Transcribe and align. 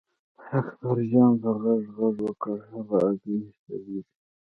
اکبرجان 0.57 1.31
په 1.41 1.49
غږ 1.61 1.83
غږ 1.97 2.15
وکړ 2.27 2.55
هغه 2.71 2.97
هګۍ 3.07 3.39
سړېږي. 3.63 3.99